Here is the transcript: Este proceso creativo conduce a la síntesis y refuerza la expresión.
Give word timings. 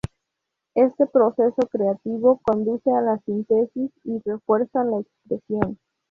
Este 0.73 1.05
proceso 1.05 1.61
creativo 1.71 2.39
conduce 2.43 2.89
a 2.89 3.01
la 3.01 3.19
síntesis 3.19 3.91
y 4.03 4.19
refuerza 4.25 4.83
la 4.83 4.97
expresión. 5.01 5.77